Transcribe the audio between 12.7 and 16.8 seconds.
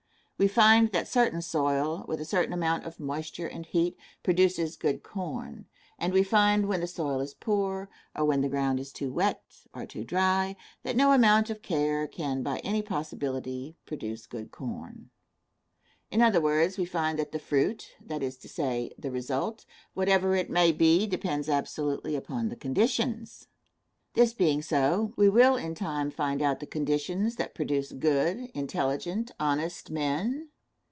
possibility, produce good corn. In other words,